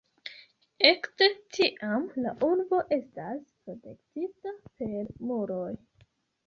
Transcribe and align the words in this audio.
Ekde 0.89 1.27
tiam 1.57 2.07
la 2.25 2.33
urbo 2.49 2.81
estas 2.99 3.45
protektita 3.53 4.57
per 4.83 5.15
muroj. 5.31 5.71